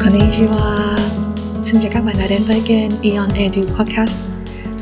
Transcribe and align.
Konnichiwa 0.00 0.98
Xin 1.64 1.80
chào 1.80 1.90
các 1.92 2.04
bạn 2.04 2.16
đã 2.18 2.26
đến 2.28 2.42
với 2.44 2.62
kênh 2.66 2.90
Eon 3.02 3.28
Edu 3.34 3.62
Podcast 3.78 4.18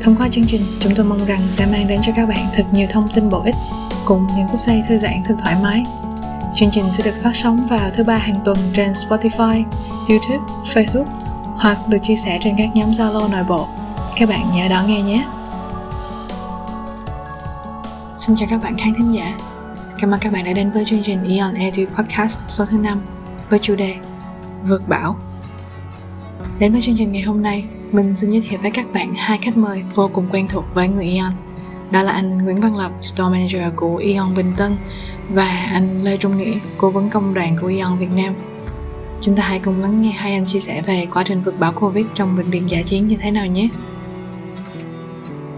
Thông 0.03 0.15
qua 0.15 0.27
chương 0.29 0.45
trình, 0.47 0.61
chúng 0.79 0.95
tôi 0.95 1.05
mong 1.05 1.25
rằng 1.25 1.41
sẽ 1.49 1.65
mang 1.65 1.87
đến 1.87 1.99
cho 2.03 2.11
các 2.15 2.25
bạn 2.25 2.45
thật 2.53 2.63
nhiều 2.71 2.87
thông 2.89 3.07
tin 3.13 3.29
bổ 3.29 3.41
ích 3.43 3.55
cùng 4.05 4.27
những 4.37 4.47
phút 4.47 4.61
giây 4.61 4.81
thư 4.87 4.97
giãn 4.97 5.23
thật 5.25 5.35
thoải 5.39 5.55
mái. 5.63 5.83
Chương 6.53 6.69
trình 6.71 6.85
sẽ 6.93 7.03
được 7.03 7.15
phát 7.23 7.31
sóng 7.33 7.67
vào 7.69 7.89
thứ 7.93 8.03
ba 8.03 8.17
hàng 8.17 8.39
tuần 8.45 8.57
trên 8.73 8.91
Spotify, 8.91 9.63
YouTube, 10.09 10.43
Facebook 10.73 11.05
hoặc 11.55 11.77
được 11.87 11.97
chia 12.01 12.15
sẻ 12.15 12.39
trên 12.41 12.55
các 12.57 12.69
nhóm 12.75 12.91
Zalo 12.91 13.29
nội 13.29 13.43
bộ. 13.49 13.67
Các 14.15 14.29
bạn 14.29 14.51
nhớ 14.55 14.67
đón 14.69 14.87
nghe 14.87 15.01
nhé. 15.01 15.25
Xin 18.23 18.35
chào 18.35 18.47
các 18.51 18.63
bạn 18.63 18.77
khán 18.77 18.93
thính 18.93 19.15
giả. 19.15 19.37
Cảm 19.99 20.11
ơn 20.11 20.19
các 20.19 20.33
bạn 20.33 20.45
đã 20.45 20.53
đến 20.53 20.71
với 20.71 20.85
chương 20.85 21.03
trình 21.03 21.23
Eon 21.23 21.53
Edu 21.53 21.83
Podcast 21.85 22.39
số 22.47 22.65
thứ 22.65 22.77
5 22.77 23.01
với 23.49 23.59
chủ 23.59 23.75
đề 23.75 23.95
Vượt 24.67 24.87
Bão. 24.87 25.15
Đến 26.59 26.71
với 26.71 26.81
chương 26.81 26.95
trình 26.97 27.11
ngày 27.11 27.21
hôm 27.21 27.41
nay, 27.41 27.63
mình 27.91 28.15
xin 28.15 28.31
giới 28.31 28.41
thiệu 28.41 28.59
với 28.61 28.71
các 28.71 28.93
bạn 28.93 29.13
hai 29.17 29.37
khách 29.37 29.57
mời 29.57 29.83
vô 29.95 30.09
cùng 30.13 30.27
quen 30.31 30.47
thuộc 30.47 30.65
với 30.73 30.87
người 30.87 31.05
Eon. 31.05 31.31
Đó 31.91 32.03
là 32.03 32.11
anh 32.11 32.37
Nguyễn 32.37 32.61
Văn 32.61 32.75
Lập, 32.75 32.91
Store 33.01 33.29
Manager 33.29 33.73
của 33.75 33.97
Eon 33.97 34.35
Bình 34.35 34.53
Tân 34.57 34.77
và 35.29 35.67
anh 35.73 36.03
Lê 36.03 36.17
Trung 36.17 36.37
Nghĩa, 36.37 36.53
cố 36.77 36.91
vấn 36.91 37.09
công 37.09 37.33
đoàn 37.33 37.57
của 37.61 37.67
Eon 37.67 37.97
Việt 37.97 38.11
Nam. 38.15 38.33
Chúng 39.21 39.35
ta 39.35 39.43
hãy 39.43 39.59
cùng 39.59 39.81
lắng 39.81 40.01
nghe 40.01 40.11
hai 40.11 40.33
anh 40.33 40.45
chia 40.45 40.59
sẻ 40.59 40.81
về 40.81 41.07
quá 41.13 41.23
trình 41.25 41.41
vượt 41.41 41.59
bão 41.59 41.73
Covid 41.73 42.05
trong 42.13 42.37
bệnh 42.37 42.49
viện 42.49 42.69
giả 42.69 42.81
chiến 42.85 43.07
như 43.07 43.15
thế 43.19 43.31
nào 43.31 43.45
nhé. 43.45 43.69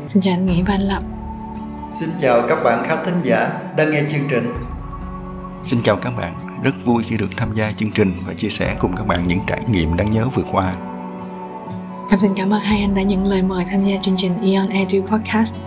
Xin 0.07 0.21
chào 0.21 0.33
anh 0.33 0.45
Nghĩa 0.45 0.63
và 0.63 0.73
anh 0.73 0.81
Lập. 0.81 1.03
Xin 1.99 2.09
chào 2.21 2.41
các 2.49 2.63
bạn 2.63 2.83
khán 2.87 2.97
thính 3.05 3.21
giả 3.23 3.59
đang 3.75 3.91
nghe 3.91 4.03
chương 4.11 4.27
trình. 4.29 4.53
Xin 5.65 5.83
chào 5.83 5.95
các 6.03 6.09
bạn, 6.17 6.39
rất 6.63 6.71
vui 6.85 7.03
khi 7.07 7.17
được 7.17 7.29
tham 7.37 7.53
gia 7.53 7.71
chương 7.71 7.91
trình 7.91 8.13
và 8.27 8.33
chia 8.33 8.49
sẻ 8.49 8.75
cùng 8.79 8.95
các 8.97 9.07
bạn 9.07 9.27
những 9.27 9.39
trải 9.47 9.61
nghiệm 9.67 9.95
đáng 9.95 10.11
nhớ 10.11 10.27
vừa 10.35 10.43
qua. 10.51 10.75
Em 12.09 12.19
xin 12.19 12.31
cảm 12.35 12.53
ơn 12.53 12.61
hai 12.61 12.81
anh 12.81 12.95
đã 12.95 13.01
nhận 13.01 13.27
lời 13.27 13.43
mời 13.43 13.65
tham 13.71 13.83
gia 13.83 13.97
chương 13.97 14.15
trình 14.17 14.31
Eon 14.43 14.69
Edu 14.69 15.01
Podcast. 15.01 15.63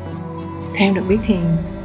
Theo 0.74 0.88
em 0.88 0.94
được 0.94 1.04
biết 1.08 1.18
thì 1.22 1.36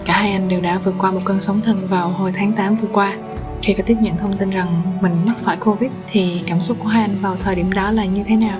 cả 0.05 0.13
hai 0.13 0.31
anh 0.31 0.49
đều 0.49 0.61
đã 0.61 0.79
vượt 0.83 0.95
qua 0.99 1.11
một 1.11 1.21
cơn 1.25 1.41
sóng 1.41 1.61
thần 1.61 1.87
vào 1.87 2.09
hồi 2.09 2.31
tháng 2.35 2.53
8 2.53 2.75
vừa 2.75 2.89
qua. 2.93 3.13
Khi 3.61 3.73
phải 3.73 3.83
tiếp 3.87 3.97
nhận 4.01 4.17
thông 4.17 4.37
tin 4.37 4.49
rằng 4.49 4.81
mình 5.01 5.13
mắc 5.25 5.37
phải 5.39 5.57
Covid 5.57 5.91
thì 6.07 6.41
cảm 6.47 6.61
xúc 6.61 6.77
của 6.79 6.87
hai 6.87 7.01
anh 7.01 7.17
vào 7.21 7.35
thời 7.39 7.55
điểm 7.55 7.71
đó 7.71 7.91
là 7.91 8.05
như 8.05 8.23
thế 8.27 8.35
nào? 8.35 8.59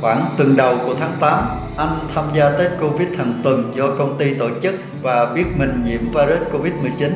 Khoảng 0.00 0.34
tuần 0.36 0.56
đầu 0.56 0.78
của 0.86 0.94
tháng 1.00 1.12
8, 1.20 1.44
anh 1.76 1.98
tham 2.14 2.24
gia 2.34 2.50
test 2.50 2.72
Covid 2.80 3.08
hàng 3.18 3.32
tuần 3.42 3.72
do 3.74 3.86
công 3.98 4.18
ty 4.18 4.34
tổ 4.34 4.48
chức 4.62 4.74
và 5.02 5.26
biết 5.34 5.44
mình 5.56 5.84
nhiễm 5.86 6.00
virus 6.00 6.52
Covid-19. 6.52 7.10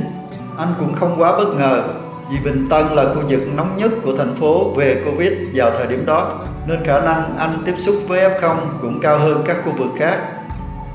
Anh 0.57 0.75
cũng 0.79 0.95
không 0.95 1.15
quá 1.19 1.37
bất 1.37 1.55
ngờ 1.57 1.83
vì 2.31 2.37
Bình 2.45 2.67
Tân 2.71 2.87
là 2.87 3.05
khu 3.15 3.23
vực 3.29 3.41
nóng 3.57 3.77
nhất 3.77 3.91
của 4.03 4.17
thành 4.17 4.35
phố 4.41 4.71
về 4.77 5.03
Covid 5.05 5.33
vào 5.55 5.71
thời 5.71 5.87
điểm 5.87 6.07
đó, 6.07 6.47
nên 6.67 6.85
khả 6.85 7.01
năng 7.01 7.37
anh 7.37 7.63
tiếp 7.67 7.75
xúc 7.79 7.95
với 8.09 8.31
F0 8.31 8.57
cũng 8.81 9.01
cao 9.01 9.19
hơn 9.19 9.43
các 9.47 9.57
khu 9.65 9.73
vực 9.73 9.91
khác. 9.99 10.19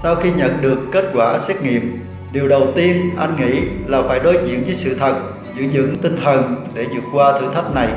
Sau 0.04 0.16
khi 0.16 0.32
nhận 0.32 0.58
được 0.62 0.80
kết 0.92 1.06
quả 1.14 1.40
xét 1.40 1.62
nghiệm, 1.62 2.06
điều 2.32 2.48
đầu 2.48 2.68
tiên 2.76 3.10
anh 3.18 3.36
nghĩ 3.40 3.62
là 3.86 4.02
phải 4.08 4.20
đối 4.20 4.38
diện 4.46 4.64
với 4.66 4.74
sự 4.74 4.96
thật, 5.00 5.16
giữ 5.56 5.66
vững 5.74 5.96
tinh 5.96 6.18
thần 6.24 6.56
để 6.74 6.86
vượt 6.86 7.04
qua 7.14 7.40
thử 7.40 7.50
thách 7.54 7.76
này. 7.76 7.90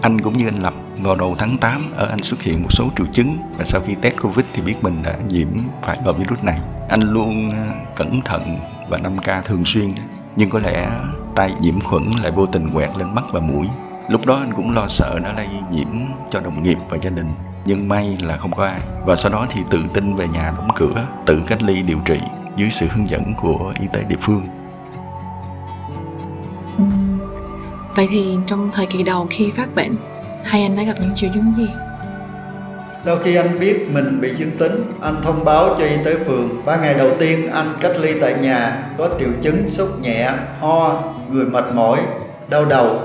Anh 0.00 0.20
cũng 0.20 0.36
như 0.36 0.48
anh 0.48 0.62
Lập, 0.62 0.74
vào 1.02 1.14
đầu 1.14 1.34
tháng 1.38 1.58
8 1.58 1.82
ở 1.96 2.06
anh 2.06 2.22
xuất 2.22 2.42
hiện 2.42 2.62
một 2.62 2.68
số 2.72 2.90
triệu 2.96 3.06
chứng 3.12 3.38
và 3.58 3.64
sau 3.64 3.80
khi 3.86 3.94
test 4.00 4.14
Covid 4.22 4.46
thì 4.52 4.62
biết 4.62 4.74
mình 4.82 5.02
đã 5.02 5.16
nhiễm 5.28 5.48
phải 5.82 5.98
loại 6.04 6.18
virus 6.18 6.44
này. 6.44 6.60
Anh 6.88 7.00
luôn 7.00 7.50
ờ, 7.50 7.64
cẩn 7.96 8.20
thận 8.20 8.42
và 8.88 8.98
5K 8.98 9.42
thường 9.42 9.64
xuyên 9.64 9.94
nhưng 10.36 10.50
có 10.50 10.58
lẽ 10.58 10.90
tay 11.34 11.54
nhiễm 11.60 11.80
khuẩn 11.80 12.10
lại 12.22 12.32
vô 12.32 12.46
tình 12.46 12.68
quẹt 12.68 12.90
lên 12.96 13.14
mắt 13.14 13.24
và 13.32 13.40
mũi. 13.40 13.68
Lúc 14.08 14.26
đó 14.26 14.34
anh 14.34 14.52
cũng 14.56 14.74
lo 14.74 14.88
sợ 14.88 15.18
nó 15.22 15.32
lây 15.32 15.48
nhiễm 15.72 15.88
cho 16.30 16.40
đồng 16.40 16.62
nghiệp 16.62 16.78
và 16.88 16.98
gia 17.02 17.10
đình 17.10 17.28
nhưng 17.64 17.88
may 17.88 18.18
là 18.22 18.36
không 18.36 18.52
có 18.56 18.64
ai 18.64 18.80
và 19.06 19.16
sau 19.16 19.32
đó 19.32 19.46
thì 19.50 19.60
tự 19.70 19.78
tin 19.94 20.16
về 20.16 20.28
nhà 20.28 20.52
đóng 20.56 20.68
cửa 20.76 21.06
tự 21.26 21.42
cách 21.46 21.62
ly 21.62 21.82
điều 21.82 21.98
trị 22.04 22.20
dưới 22.56 22.70
sự 22.70 22.86
hướng 22.90 23.10
dẫn 23.10 23.34
của 23.34 23.72
y 23.80 23.86
tế 23.92 24.04
địa 24.04 24.16
phương 24.20 24.42
vậy 27.96 28.08
thì 28.10 28.38
trong 28.46 28.70
thời 28.72 28.86
kỳ 28.86 29.02
đầu 29.02 29.26
khi 29.30 29.50
phát 29.50 29.74
bệnh, 29.74 29.92
hai 30.44 30.62
anh 30.62 30.76
đã 30.76 30.82
gặp 30.82 30.94
những 31.00 31.14
triệu 31.14 31.30
chứng 31.34 31.52
gì? 31.56 31.68
Sau 33.04 33.16
khi 33.16 33.36
anh 33.36 33.60
biết 33.60 33.88
mình 33.92 34.20
bị 34.20 34.34
dương 34.34 34.50
tính, 34.58 34.92
anh 35.00 35.20
thông 35.22 35.44
báo 35.44 35.68
cho 35.78 35.84
y 35.84 35.96
tế 36.04 36.14
phường. 36.26 36.64
Ba 36.64 36.76
ngày 36.76 36.94
đầu 36.94 37.10
tiên 37.18 37.50
anh 37.50 37.74
cách 37.80 37.96
ly 38.00 38.20
tại 38.20 38.34
nhà, 38.40 38.84
có 38.98 39.08
triệu 39.18 39.28
chứng 39.42 39.68
sốt 39.68 39.88
nhẹ, 40.00 40.30
ho, 40.60 41.02
người 41.30 41.44
mệt 41.44 41.64
mỏi, 41.74 42.00
đau 42.48 42.64
đầu. 42.64 43.00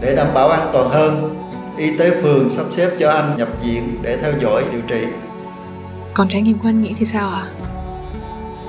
Để 0.00 0.16
đảm 0.16 0.26
bảo 0.34 0.48
an 0.48 0.70
toàn 0.72 0.88
hơn, 0.88 1.34
y 1.76 1.96
tế 1.96 2.22
phường 2.22 2.50
sắp 2.50 2.66
xếp 2.70 2.90
cho 2.98 3.10
anh 3.10 3.34
nhập 3.36 3.48
viện 3.62 3.98
để 4.02 4.16
theo 4.22 4.32
dõi 4.40 4.64
điều 4.72 4.80
trị. 4.88 5.06
Còn 6.14 6.28
trải 6.28 6.42
nghiệm 6.42 6.58
của 6.58 6.68
anh 6.68 6.80
nghĩ 6.80 6.94
thì 6.98 7.06
sao 7.06 7.30
ạ? 7.30 7.42
À? 7.42 7.59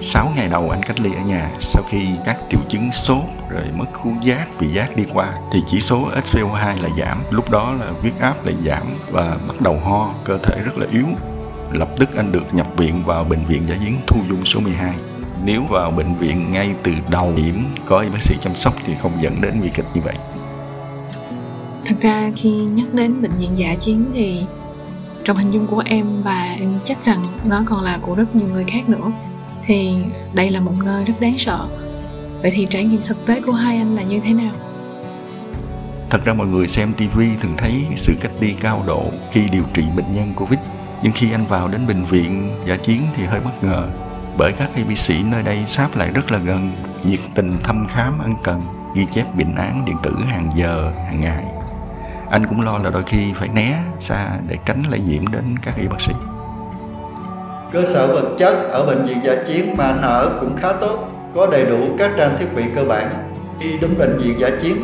6 0.01 0.31
ngày 0.35 0.47
đầu 0.47 0.69
anh 0.69 0.83
cách 0.83 0.99
ly 0.99 1.13
ở 1.13 1.21
nhà, 1.21 1.51
sau 1.59 1.83
khi 1.89 2.05
các 2.25 2.37
triệu 2.49 2.59
chứng 2.69 2.91
sốt 2.91 3.23
rồi 3.49 3.63
mất 3.75 3.85
khứu 3.93 4.13
giác, 4.21 4.47
vị 4.59 4.67
giác 4.67 4.95
đi 4.95 5.03
qua, 5.13 5.33
thì 5.53 5.59
chỉ 5.71 5.79
số 5.79 6.09
SpO2 6.25 6.81
là 6.81 6.89
giảm. 6.99 7.23
Lúc 7.29 7.49
đó 7.49 7.73
là 7.79 7.91
huyết 8.01 8.13
áp 8.19 8.45
lại 8.45 8.55
giảm 8.65 8.87
và 9.11 9.37
bắt 9.47 9.61
đầu 9.61 9.79
ho, 9.79 10.11
cơ 10.23 10.37
thể 10.37 10.61
rất 10.65 10.77
là 10.77 10.87
yếu. 10.91 11.05
Lập 11.71 11.89
tức 11.99 12.15
anh 12.15 12.31
được 12.31 12.53
nhập 12.53 12.67
viện 12.77 13.03
vào 13.05 13.23
bệnh 13.23 13.45
viện 13.45 13.63
giả 13.69 13.75
chiến 13.83 13.97
thu 14.07 14.19
dung 14.29 14.45
số 14.45 14.59
12 14.59 14.95
nếu 15.43 15.63
vào 15.69 15.91
bệnh 15.91 16.15
viện 16.15 16.51
ngay 16.51 16.75
từ 16.83 16.91
đầu 17.09 17.33
điểm, 17.35 17.65
có 17.85 17.99
y 17.99 18.09
bác 18.09 18.21
sĩ 18.21 18.35
chăm 18.41 18.55
sóc 18.55 18.73
thì 18.85 18.93
không 19.01 19.11
dẫn 19.21 19.41
đến 19.41 19.59
nguy 19.59 19.69
kịch 19.73 19.85
như 19.93 20.01
vậy. 20.01 20.15
Thật 21.85 21.95
ra 22.01 22.31
khi 22.35 22.49
nhắc 22.49 22.93
đến 22.93 23.21
bệnh 23.21 23.31
viện 23.31 23.49
giả 23.55 23.75
chiến 23.79 24.05
thì 24.13 24.41
trong 25.23 25.37
hình 25.37 25.49
dung 25.49 25.67
của 25.67 25.83
em 25.85 26.05
và 26.23 26.55
em 26.59 26.79
chắc 26.83 27.05
rằng 27.05 27.27
nó 27.45 27.63
còn 27.65 27.81
là 27.81 27.99
của 28.01 28.15
rất 28.15 28.35
nhiều 28.35 28.47
người 28.47 28.63
khác 28.67 28.89
nữa 28.89 29.11
thì 29.63 29.93
đây 30.33 30.51
là 30.51 30.59
một 30.59 30.73
nơi 30.85 31.03
rất 31.03 31.13
đáng 31.19 31.37
sợ. 31.37 31.67
Vậy 32.41 32.51
thì 32.53 32.67
trải 32.69 32.83
nghiệm 32.83 33.01
thực 33.03 33.25
tế 33.25 33.41
của 33.41 33.51
hai 33.51 33.77
anh 33.77 33.95
là 33.95 34.01
như 34.01 34.19
thế 34.19 34.33
nào? 34.33 34.53
Thật 36.09 36.25
ra 36.25 36.33
mọi 36.33 36.47
người 36.47 36.67
xem 36.67 36.93
tv 36.93 37.19
thường 37.41 37.57
thấy 37.57 37.85
sự 37.95 38.13
cách 38.21 38.31
ly 38.39 38.53
cao 38.61 38.83
độ 38.87 39.03
khi 39.31 39.47
điều 39.51 39.63
trị 39.73 39.83
bệnh 39.95 40.13
nhân 40.13 40.33
covid. 40.35 40.59
Nhưng 41.03 41.11
khi 41.11 41.31
anh 41.31 41.45
vào 41.45 41.67
đến 41.67 41.87
bệnh 41.87 42.05
viện 42.05 42.51
giả 42.65 42.77
chiến 42.77 43.01
thì 43.15 43.23
hơi 43.23 43.39
bất 43.39 43.63
ngờ, 43.63 43.89
bởi 44.37 44.51
các 44.51 44.69
y 44.75 44.83
bác 44.83 44.97
sĩ 44.97 45.23
nơi 45.23 45.43
đây 45.43 45.63
sáp 45.67 45.97
lại 45.97 46.09
rất 46.13 46.31
là 46.31 46.37
gần, 46.37 46.71
nhiệt 47.03 47.19
tình 47.35 47.57
thăm 47.63 47.87
khám 47.89 48.19
ân 48.19 48.33
cần, 48.43 48.61
ghi 48.95 49.05
chép 49.11 49.35
bệnh 49.35 49.55
án 49.55 49.85
điện 49.85 49.95
tử 50.03 50.15
hàng 50.27 50.49
giờ, 50.55 50.91
hàng 51.05 51.19
ngày. 51.19 51.43
Anh 52.29 52.47
cũng 52.47 52.61
lo 52.61 52.77
là 52.77 52.89
đôi 52.89 53.03
khi 53.03 53.33
phải 53.33 53.49
né 53.49 53.83
xa 53.99 54.29
để 54.47 54.57
tránh 54.65 54.83
lây 54.89 54.99
nhiễm 54.99 55.27
đến 55.27 55.57
các 55.61 55.77
y 55.77 55.87
bác 55.87 56.01
sĩ. 56.01 56.13
Cơ 57.73 57.85
sở 57.85 58.07
vật 58.07 58.35
chất 58.37 58.53
ở 58.71 58.85
bệnh 58.85 59.03
viện 59.03 59.17
giả 59.23 59.35
chiến 59.47 59.77
mà 59.77 59.83
anh 59.83 60.01
ở 60.01 60.37
cũng 60.39 60.57
khá 60.57 60.73
tốt, 60.73 61.07
có 61.35 61.47
đầy 61.47 61.65
đủ 61.65 61.77
các 61.97 62.11
trang 62.17 62.37
thiết 62.39 62.45
bị 62.55 62.63
cơ 62.75 62.83
bản. 62.83 63.09
Khi 63.59 63.77
đến 63.81 63.97
bệnh 63.99 64.17
viện 64.17 64.39
giả 64.39 64.49
chiến, 64.61 64.77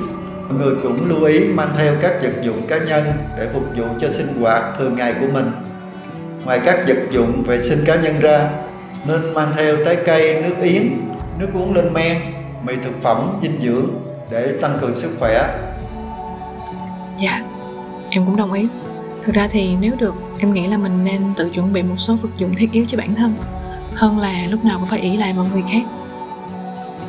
mọi 0.50 0.60
người 0.60 0.76
cũng 0.84 1.10
lưu 1.10 1.24
ý 1.24 1.40
mang 1.40 1.70
theo 1.78 1.94
các 2.02 2.14
vật 2.22 2.42
dụng 2.42 2.68
cá 2.68 2.78
nhân 2.78 3.04
để 3.38 3.48
phục 3.54 3.64
vụ 3.78 3.86
cho 4.02 4.12
sinh 4.12 4.42
hoạt 4.42 4.64
thường 4.78 4.96
ngày 4.96 5.14
của 5.20 5.28
mình. 5.34 5.52
Ngoài 6.46 6.60
các 6.66 6.80
vật 6.88 6.98
dụng 7.12 7.44
vệ 7.44 7.62
sinh 7.62 7.80
cá 7.86 7.96
nhân 7.96 8.20
ra, 8.20 8.50
nên 9.08 9.34
mang 9.34 9.52
theo 9.56 9.76
trái 9.86 9.98
cây, 10.06 10.42
nước 10.42 10.56
yến, 10.62 10.84
nước 11.40 11.48
uống 11.54 11.76
lên 11.76 11.94
men, 11.94 12.18
mì 12.64 12.74
thực 12.84 13.04
phẩm 13.04 13.30
dinh 13.42 13.60
dưỡng 13.62 13.88
để 14.32 14.58
tăng 14.62 14.78
cường 14.82 14.96
sức 14.96 15.10
khỏe. 15.20 15.60
Dạ, 17.18 17.44
em 18.10 18.26
cũng 18.26 18.36
đồng 18.36 18.54
ý. 18.54 18.68
Thực 19.24 19.36
ra 19.36 19.48
thì 19.52 19.76
nếu 19.82 19.96
được 20.00 20.14
em 20.40 20.54
nghĩ 20.54 20.68
là 20.68 20.78
mình 20.78 21.04
nên 21.04 21.34
tự 21.36 21.50
chuẩn 21.50 21.74
bị 21.74 21.84
một 21.84 21.96
số 21.98 22.16
vật 22.16 22.30
dụng 22.38 22.56
thiết 22.56 22.72
yếu 22.72 22.86
cho 22.88 22.98
bản 22.98 23.16
thân. 23.16 23.36
Hơn 23.96 24.20
là 24.20 24.48
lúc 24.50 24.66
nào 24.66 24.78
cũng 24.80 24.88
phải 24.88 25.00
ý 25.00 25.18
lại 25.18 25.34
mọi 25.34 25.46
người 25.50 25.64
khác. 25.72 25.84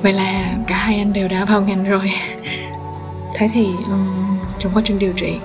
Vậy 0.02 0.12
là 0.12 0.56
cả 0.66 0.76
hai 0.76 0.98
anh 0.98 1.12
đều 1.12 1.28
đã 1.28 1.44
vào 1.44 1.62
ngành 1.62 1.84
rồi. 1.84 2.10
Thế 3.36 3.48
thì 3.52 3.66
um, 3.90 4.38
trong 4.58 4.72
quá 4.72 4.82
trình 4.84 4.98
điều 4.98 5.12
trị 5.12 5.36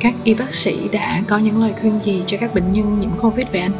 các 0.00 0.14
y 0.24 0.34
bác 0.34 0.54
sĩ 0.54 0.88
đã 0.92 1.22
có 1.28 1.38
những 1.38 1.62
lời 1.62 1.72
khuyên 1.80 2.00
gì 2.02 2.22
cho 2.26 2.36
các 2.40 2.54
bệnh 2.54 2.70
nhân 2.70 2.96
nhiễm 2.98 3.10
covid 3.18 3.46
vậy 3.52 3.60
anh? 3.60 3.72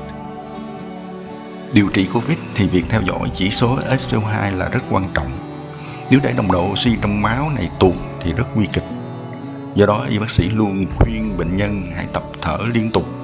Điều 1.73 1.88
trị 1.88 2.08
covid 2.14 2.38
thì 2.55 2.67
việc 2.67 2.85
theo 2.88 3.02
dõi 3.02 3.31
chỉ 3.35 3.50
số 3.50 3.76
SPO2 3.76 4.56
là 4.56 4.69
rất 4.73 4.81
quan 4.91 5.08
trọng. 5.14 5.31
Nếu 6.11 6.20
để 6.23 6.32
nồng 6.37 6.52
độ 6.52 6.70
oxy 6.70 6.91
trong 7.02 7.23
máu 7.23 7.50
này 7.50 7.70
tụt 7.81 7.94
thì 8.25 8.32
rất 8.32 8.44
nguy 8.55 8.67
kịch. 8.73 8.85
Do 9.75 9.87
đó 9.87 10.06
y 10.11 10.19
bác 10.19 10.31
sĩ 10.31 10.44
luôn 10.49 10.87
khuyên 10.97 11.37
bệnh 11.37 11.56
nhân 11.56 11.82
hãy 11.97 12.06
tập 12.12 12.23
thở 12.43 12.58
liên 12.75 12.91
tục 12.91 13.20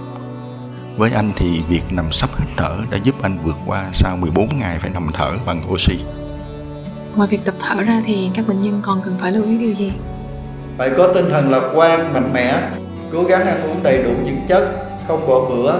với 0.96 1.10
anh 1.10 1.32
thì 1.36 1.62
việc 1.68 1.82
nằm 1.90 2.12
sấp 2.12 2.30
hít 2.38 2.48
thở 2.56 2.76
đã 2.90 2.98
giúp 3.02 3.14
anh 3.22 3.38
vượt 3.44 3.56
qua 3.66 3.84
sau 3.92 4.16
14 4.16 4.58
ngày 4.58 4.78
phải 4.80 4.90
nằm 4.90 5.10
thở 5.12 5.32
bằng 5.46 5.62
oxy. 5.72 5.98
Ngoài 7.16 7.28
việc 7.28 7.40
tập 7.44 7.54
thở 7.60 7.82
ra 7.82 8.02
thì 8.04 8.30
các 8.34 8.48
bệnh 8.48 8.60
nhân 8.60 8.80
còn 8.82 9.00
cần 9.04 9.14
phải 9.20 9.32
lưu 9.32 9.44
ý 9.44 9.58
điều 9.58 9.72
gì? 9.72 9.92
Phải 10.78 10.90
có 10.96 11.08
tinh 11.14 11.30
thần 11.30 11.50
lạc 11.50 11.70
quan, 11.74 12.12
mạnh 12.12 12.30
mẽ, 12.32 12.60
cố 13.12 13.22
gắng 13.22 13.46
ăn 13.46 13.70
uống 13.70 13.82
đầy 13.82 14.02
đủ 14.02 14.10
những 14.24 14.38
chất, 14.48 14.68
không 15.08 15.26
bỏ 15.26 15.40
bữa, 15.48 15.72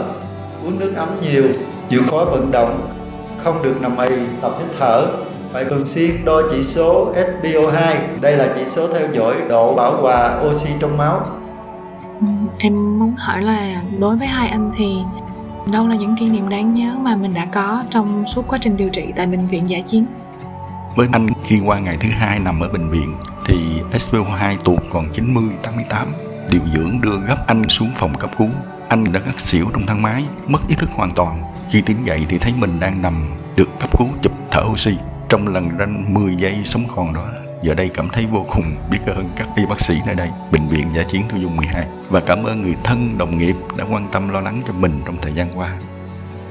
uống 0.65 0.79
nước 0.79 0.93
ấm 0.97 1.09
nhiều, 1.23 1.45
chịu 1.91 2.03
khó 2.11 2.25
vận 2.25 2.51
động, 2.53 2.89
không 3.45 3.63
được 3.63 3.75
nằm 3.81 3.97
ì, 3.99 4.17
tập 4.43 4.53
hít 4.59 4.69
thở, 4.79 5.07
phải 5.53 5.65
thường 5.65 5.87
xuyên 5.87 6.25
đo 6.25 6.43
chỉ 6.51 6.63
số 6.63 7.15
SpO2. 7.15 7.97
Đây 8.21 8.37
là 8.37 8.53
chỉ 8.55 8.65
số 8.65 8.89
theo 8.89 9.09
dõi 9.13 9.35
độ 9.49 9.75
bảo 9.75 9.97
hòa 10.03 10.41
oxy 10.47 10.71
trong 10.81 10.97
máu. 10.97 11.27
Em 12.59 12.99
muốn 12.99 13.15
hỏi 13.19 13.43
là 13.43 13.83
đối 13.99 14.17
với 14.17 14.27
hai 14.27 14.49
anh 14.49 14.71
thì 14.77 14.97
đâu 15.73 15.87
là 15.87 15.97
những 15.97 16.17
kỷ 16.17 16.29
niệm 16.29 16.49
đáng 16.49 16.75
nhớ 16.75 16.97
mà 17.01 17.17
mình 17.17 17.35
đã 17.35 17.47
có 17.53 17.85
trong 17.91 18.25
suốt 18.27 18.49
quá 18.49 18.59
trình 18.63 18.77
điều 18.77 18.89
trị 18.89 19.13
tại 19.17 19.27
bệnh 19.27 19.47
viện 19.47 19.71
giả 19.71 19.79
chiến? 19.81 20.07
Với 20.97 21.09
anh 21.13 21.29
khi 21.45 21.61
qua 21.61 21.79
ngày 21.79 21.97
thứ 22.01 22.09
hai 22.11 22.39
nằm 22.39 22.61
ở 22.61 22.69
bệnh 22.69 22.91
viện 22.91 23.15
thì 23.47 23.57
SpO2 23.93 24.57
tụt 24.65 24.79
còn 24.93 25.13
90 25.15 25.45
88. 25.63 26.09
Điều 26.51 26.61
dưỡng 26.75 27.01
đưa 27.01 27.19
gấp 27.19 27.47
anh 27.47 27.69
xuống 27.69 27.91
phòng 27.95 28.15
cấp 28.19 28.31
cứu. 28.39 28.49
Anh 28.89 29.13
đã 29.13 29.21
ngất 29.21 29.41
xỉu 29.41 29.71
trong 29.73 29.87
thang 29.87 30.03
máy, 30.03 30.25
mất 30.47 30.69
ý 30.69 30.75
thức 30.75 30.91
hoàn 30.95 31.11
toàn. 31.11 31.43
Khi 31.71 31.83
tỉnh 31.83 32.05
dậy 32.05 32.27
thì 32.29 32.39
thấy 32.39 32.53
mình 32.59 32.81
đang 32.81 33.03
nằm 33.03 33.31
được 33.57 33.69
cấp 33.81 33.99
cứu 33.99 34.09
chụp 34.23 34.33
thở 34.51 34.63
oxy. 34.71 34.97
Trong 35.29 35.49
lần 35.49 35.71
ranh 35.79 36.15
10 36.15 36.37
giây 36.37 36.63
sống 36.65 36.85
còn 36.97 37.15
đó, 37.15 37.27
giờ 37.63 37.75
đây 37.75 37.91
cảm 37.95 38.09
thấy 38.13 38.27
vô 38.27 38.45
cùng 38.55 38.65
biết 38.91 38.99
ơn 39.07 39.25
các 39.37 39.49
y 39.57 39.67
bác 39.67 39.81
sĩ 39.81 39.95
nơi 40.07 40.15
đây, 40.15 40.29
bệnh 40.53 40.69
viện 40.69 40.87
giả 40.95 41.03
chiến 41.09 41.23
Thu 41.29 41.39
Dung 41.39 41.57
12 41.57 41.87
và 42.11 42.21
cảm 42.21 42.45
ơn 42.45 42.63
người 42.63 42.75
thân, 42.85 43.19
đồng 43.19 43.39
nghiệp 43.39 43.57
đã 43.77 43.85
quan 43.91 44.09
tâm 44.13 44.29
lo 44.29 44.41
lắng 44.41 44.63
cho 44.67 44.73
mình 44.73 45.01
trong 45.07 45.17
thời 45.23 45.33
gian 45.35 45.49
qua. 45.55 45.79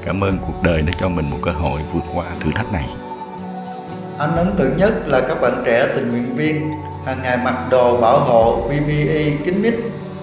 Cảm 0.04 0.24
ơn 0.24 0.38
cuộc 0.46 0.62
đời 0.62 0.82
đã 0.82 0.92
cho 1.00 1.08
mình 1.08 1.30
một 1.30 1.36
cơ 1.42 1.50
hội 1.50 1.80
vượt 1.92 2.04
qua 2.14 2.24
thử 2.40 2.50
thách 2.54 2.72
này. 2.72 2.88
Anh 4.18 4.36
ấn 4.36 4.54
tượng 4.56 4.76
nhất 4.76 5.08
là 5.08 5.20
các 5.20 5.40
bạn 5.40 5.62
trẻ 5.66 5.86
tình 5.94 6.10
nguyện 6.10 6.36
viên 6.36 6.72
hàng 7.06 7.22
ngày 7.22 7.38
mặc 7.44 7.54
đồ 7.70 8.00
bảo 8.00 8.18
hộ 8.18 8.62
PPE 8.66 9.30
kín 9.44 9.62
mít, 9.62 9.74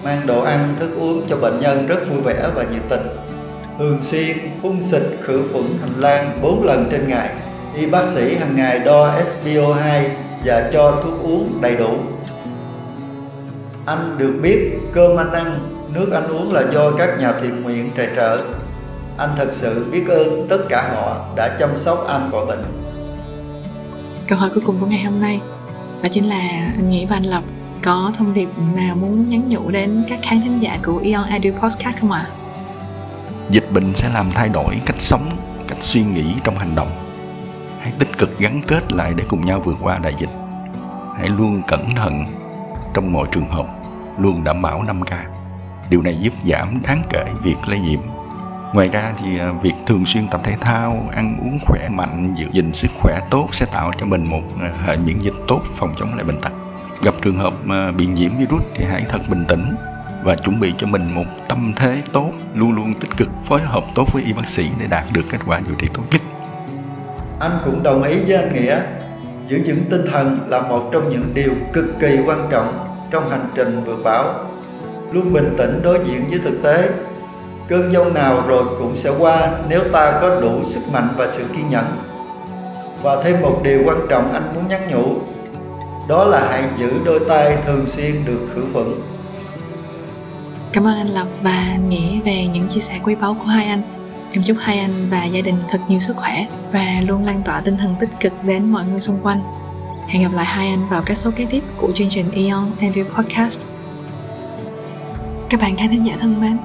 mang 0.04 0.26
đồ 0.26 0.42
ăn, 0.42 0.74
thức 0.80 0.90
uống 0.98 1.22
cho 1.28 1.36
bệnh 1.36 1.60
nhân 1.60 1.86
rất 1.86 2.10
vui 2.10 2.20
vẻ 2.20 2.48
và 2.54 2.62
nhiệt 2.62 2.82
tình. 2.88 3.06
Thường 3.78 3.98
xuyên 4.02 4.36
phun 4.62 4.82
xịt 4.82 5.02
khử 5.22 5.42
khuẩn 5.52 5.64
hành 5.80 6.00
lang 6.00 6.30
4 6.42 6.64
lần 6.64 6.88
trên 6.90 7.08
ngày. 7.08 7.30
Y 7.76 7.86
bác 7.86 8.04
sĩ 8.04 8.36
hàng 8.36 8.56
ngày 8.56 8.78
đo 8.78 9.14
SpO2 9.18 10.08
và 10.44 10.70
cho 10.72 11.00
thuốc 11.02 11.22
uống 11.22 11.60
đầy 11.60 11.76
đủ. 11.76 11.98
Anh 13.86 14.18
được 14.18 14.38
biết 14.42 14.78
cơm 14.92 15.16
anh 15.16 15.32
ăn, 15.32 15.58
nước 15.92 16.08
anh 16.12 16.28
uống 16.28 16.52
là 16.52 16.62
do 16.72 16.90
các 16.98 17.18
nhà 17.20 17.32
thiện 17.40 17.62
nguyện 17.62 17.90
tài 17.96 18.08
trợ. 18.16 18.44
Anh 19.16 19.30
thật 19.36 19.48
sự 19.52 19.86
biết 19.92 20.04
ơn 20.08 20.46
tất 20.48 20.58
cả 20.68 20.90
họ 20.94 21.26
đã 21.36 21.56
chăm 21.60 21.70
sóc 21.76 22.04
anh 22.08 22.28
khỏi 22.30 22.46
bệnh. 22.46 22.64
Câu 24.28 24.38
hỏi 24.38 24.50
cuối 24.54 24.62
cùng 24.66 24.76
của 24.80 24.86
ngày 24.86 25.02
hôm 25.04 25.20
nay 25.20 25.40
đó 26.02 26.08
chính 26.10 26.28
là 26.28 26.72
anh 26.76 26.90
nghĩ 26.90 27.06
và 27.06 27.16
anh 27.16 27.24
Lộc 27.24 27.44
có 27.82 28.12
thông 28.18 28.34
điệp 28.34 28.48
nào 28.76 28.96
muốn 28.96 29.28
nhắn 29.28 29.48
nhủ 29.48 29.70
đến 29.70 30.04
các 30.08 30.18
khán 30.22 30.40
thính 30.40 30.62
giả 30.62 30.78
của 30.84 31.00
Eon 31.04 31.24
Edu 31.24 31.50
Podcast 31.60 31.96
không 32.00 32.12
ạ? 32.12 32.26
À? 32.28 32.32
Dịch 33.50 33.72
bệnh 33.72 33.94
sẽ 33.94 34.08
làm 34.14 34.30
thay 34.34 34.48
đổi 34.48 34.80
cách 34.86 35.00
sống, 35.00 35.36
cách 35.68 35.78
suy 35.80 36.02
nghĩ 36.02 36.24
trong 36.44 36.58
hành 36.58 36.74
động. 36.74 36.88
Hãy 37.84 37.92
tích 37.98 38.18
cực 38.18 38.38
gắn 38.38 38.62
kết 38.66 38.92
lại 38.92 39.14
để 39.14 39.24
cùng 39.28 39.44
nhau 39.44 39.60
vượt 39.64 39.76
qua 39.80 39.98
đại 39.98 40.14
dịch. 40.18 40.30
Hãy 41.18 41.28
luôn 41.28 41.62
cẩn 41.68 41.94
thận 41.94 42.24
trong 42.94 43.12
mọi 43.12 43.28
trường 43.32 43.48
hợp, 43.48 43.66
luôn 44.18 44.44
đảm 44.44 44.62
bảo 44.62 44.82
5K. 44.82 45.16
Điều 45.90 46.02
này 46.02 46.16
giúp 46.20 46.32
giảm 46.44 46.80
đáng 46.82 47.02
kể 47.10 47.24
việc 47.42 47.56
lây 47.66 47.80
nhiễm 47.80 48.00
ngoài 48.72 48.88
ra 48.88 49.14
thì 49.20 49.38
à, 49.38 49.52
việc 49.62 49.72
thường 49.86 50.06
xuyên 50.06 50.28
tập 50.28 50.40
thể 50.44 50.56
thao 50.60 51.10
ăn 51.14 51.36
uống 51.42 51.58
khỏe 51.66 51.88
mạnh 51.88 52.34
giữ 52.38 52.46
gìn 52.52 52.72
sức 52.72 52.90
khỏe 53.00 53.20
tốt 53.30 53.48
sẽ 53.52 53.66
tạo 53.66 53.92
cho 54.00 54.06
mình 54.06 54.26
một 54.30 54.42
à, 54.60 54.72
hệ 54.84 54.96
miễn 54.96 55.18
dịch 55.18 55.34
tốt 55.48 55.60
phòng 55.74 55.94
chống 55.96 56.14
lại 56.14 56.24
bệnh 56.24 56.40
tật 56.40 56.52
gặp 57.02 57.14
trường 57.22 57.38
hợp 57.38 57.52
à, 57.68 57.90
bị 57.96 58.06
nhiễm 58.06 58.30
virus 58.38 58.62
thì 58.74 58.84
hãy 58.84 59.04
thật 59.08 59.20
bình 59.28 59.44
tĩnh 59.48 59.74
và 60.22 60.36
chuẩn 60.36 60.60
bị 60.60 60.74
cho 60.78 60.86
mình 60.86 61.14
một 61.14 61.24
tâm 61.48 61.72
thế 61.76 62.02
tốt 62.12 62.32
luôn 62.54 62.72
luôn 62.72 62.94
tích 62.94 63.16
cực 63.16 63.28
phối 63.48 63.60
hợp 63.60 63.84
tốt 63.94 64.12
với 64.12 64.22
y 64.22 64.32
bác 64.32 64.46
sĩ 64.46 64.68
để 64.78 64.86
đạt 64.86 65.04
được 65.12 65.24
kết 65.30 65.38
quả 65.46 65.60
điều 65.60 65.74
trị 65.74 65.88
tốt 65.94 66.02
nhất 66.10 66.20
anh 67.44 67.58
cũng 67.64 67.82
đồng 67.82 68.02
ý 68.02 68.18
với 68.18 68.36
anh 68.36 68.54
nghĩa. 68.54 68.80
Giữ 69.48 69.62
vững 69.66 69.84
tinh 69.90 70.04
thần 70.12 70.38
là 70.48 70.60
một 70.60 70.88
trong 70.92 71.08
những 71.08 71.24
điều 71.34 71.52
cực 71.72 71.84
kỳ 72.00 72.18
quan 72.26 72.48
trọng 72.50 72.72
trong 73.10 73.30
hành 73.30 73.48
trình 73.54 73.82
vượt 73.86 73.98
bão 74.04 74.34
luôn 75.12 75.32
bình 75.32 75.54
tĩnh 75.58 75.80
đối 75.82 75.98
diện 76.04 76.24
với 76.30 76.38
thực 76.44 76.62
tế. 76.62 76.88
Cơn 77.68 77.92
giông 77.92 78.14
nào 78.14 78.42
rồi 78.46 78.64
cũng 78.78 78.94
sẽ 78.94 79.10
qua 79.18 79.52
nếu 79.68 79.80
ta 79.92 80.18
có 80.20 80.40
đủ 80.40 80.64
sức 80.64 80.80
mạnh 80.92 81.08
và 81.16 81.28
sự 81.32 81.44
kiên 81.56 81.68
nhẫn. 81.68 81.84
Và 83.02 83.22
thêm 83.22 83.40
một 83.40 83.60
điều 83.62 83.82
quan 83.84 84.06
trọng 84.08 84.32
anh 84.32 84.52
muốn 84.54 84.68
nhắc 84.68 84.80
nhủ, 84.90 85.16
đó 86.08 86.24
là 86.24 86.48
hãy 86.50 86.64
giữ 86.78 86.90
đôi 87.04 87.20
tay 87.28 87.56
thường 87.66 87.86
xuyên 87.86 88.24
được 88.26 88.48
khử 88.54 88.64
khuẩn. 88.72 88.86
Cảm 90.72 90.86
ơn 90.86 90.96
anh 90.96 91.08
lộc 91.08 91.26
và 91.42 91.64
anh 91.72 91.88
nghĩ 91.88 92.20
về 92.24 92.46
những 92.54 92.68
chia 92.68 92.80
sẻ 92.80 93.00
quý 93.04 93.14
báu 93.14 93.34
của 93.34 93.46
hai 93.46 93.66
anh 93.66 93.82
em 94.34 94.42
chúc 94.42 94.56
hai 94.60 94.78
anh 94.78 95.08
và 95.10 95.24
gia 95.24 95.40
đình 95.40 95.56
thật 95.68 95.78
nhiều 95.88 96.00
sức 96.00 96.16
khỏe 96.16 96.46
và 96.72 97.00
luôn 97.06 97.24
lan 97.24 97.42
tỏa 97.42 97.60
tinh 97.60 97.76
thần 97.76 97.94
tích 98.00 98.10
cực 98.20 98.44
đến 98.44 98.72
mọi 98.72 98.84
người 98.84 99.00
xung 99.00 99.20
quanh 99.22 99.42
hẹn 100.08 100.22
gặp 100.22 100.32
lại 100.32 100.44
hai 100.44 100.68
anh 100.68 100.88
vào 100.88 101.02
các 101.06 101.16
số 101.16 101.30
kế 101.36 101.44
tiếp 101.44 101.62
của 101.76 101.92
chương 101.94 102.08
trình 102.10 102.30
Eon 102.30 102.70
Edu 102.80 103.02
Podcast 103.04 103.66
các 105.50 105.60
bạn 105.60 105.76
khán 105.76 105.88
thính 105.88 106.06
giả 106.06 106.14
thân 106.20 106.40
mến 106.40 106.58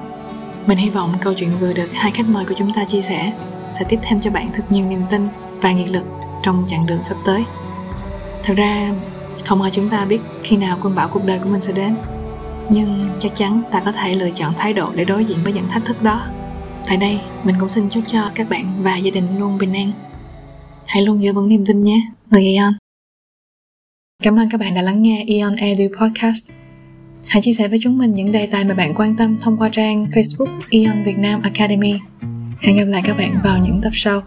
mình 0.66 0.78
hy 0.78 0.90
vọng 0.90 1.14
câu 1.20 1.34
chuyện 1.34 1.50
vừa 1.60 1.72
được 1.72 1.88
hai 1.92 2.12
khách 2.12 2.28
mời 2.28 2.44
của 2.44 2.54
chúng 2.58 2.72
ta 2.74 2.84
chia 2.84 3.02
sẻ 3.02 3.32
sẽ 3.64 3.84
tiếp 3.88 3.98
thêm 4.02 4.20
cho 4.20 4.30
bạn 4.30 4.50
thật 4.52 4.62
nhiều 4.68 4.86
niềm 4.86 5.02
tin 5.10 5.28
và 5.62 5.72
nghị 5.72 5.86
lực 5.86 6.04
trong 6.42 6.64
chặng 6.66 6.86
đường 6.86 7.04
sắp 7.04 7.16
tới. 7.24 7.44
Thật 8.42 8.54
ra, 8.56 8.92
không 9.46 9.62
ai 9.62 9.70
chúng 9.70 9.88
ta 9.88 10.04
biết 10.04 10.20
khi 10.42 10.56
nào 10.56 10.78
cơn 10.82 10.94
bão 10.94 11.08
cuộc 11.08 11.24
đời 11.24 11.38
của 11.38 11.48
mình 11.48 11.60
sẽ 11.60 11.72
đến. 11.72 11.96
Nhưng 12.70 13.08
chắc 13.18 13.32
chắn 13.34 13.62
ta 13.70 13.80
có 13.80 13.92
thể 13.92 14.14
lựa 14.14 14.30
chọn 14.30 14.54
thái 14.58 14.72
độ 14.72 14.90
để 14.94 15.04
đối 15.04 15.24
diện 15.24 15.38
với 15.44 15.52
những 15.52 15.68
thách 15.68 15.84
thức 15.84 16.02
đó. 16.02 16.26
Tại 16.90 16.96
đây, 16.96 17.20
mình 17.44 17.56
cũng 17.58 17.68
xin 17.68 17.88
chúc 17.88 18.04
cho 18.06 18.30
các 18.34 18.50
bạn 18.50 18.82
và 18.82 18.96
gia 18.96 19.10
đình 19.10 19.38
luôn 19.38 19.58
bình 19.58 19.72
an. 19.72 19.92
Hãy 20.86 21.02
luôn 21.02 21.22
giữ 21.22 21.32
vững 21.32 21.48
niềm 21.48 21.66
tin 21.66 21.80
nhé, 21.80 22.00
người 22.30 22.54
Aeon. 22.56 22.72
Cảm 24.22 24.38
ơn 24.38 24.50
các 24.50 24.60
bạn 24.60 24.74
đã 24.74 24.82
lắng 24.82 25.02
nghe 25.02 25.24
Aeon 25.28 25.56
Edu 25.56 25.84
Podcast. 26.00 26.52
Hãy 27.28 27.42
chia 27.42 27.52
sẻ 27.52 27.68
với 27.68 27.78
chúng 27.82 27.98
mình 27.98 28.12
những 28.12 28.32
đề 28.32 28.46
tài 28.46 28.64
mà 28.64 28.74
bạn 28.74 28.94
quan 28.94 29.16
tâm 29.16 29.38
thông 29.40 29.58
qua 29.58 29.68
trang 29.68 30.06
Facebook 30.06 30.60
Aeon 30.70 31.04
Việt 31.04 31.18
Nam 31.18 31.42
Academy. 31.42 31.94
Hẹn 32.60 32.76
gặp 32.76 32.84
lại 32.84 33.02
các 33.04 33.16
bạn 33.16 33.30
vào 33.44 33.58
những 33.64 33.80
tập 33.82 33.90
sau. 33.92 34.22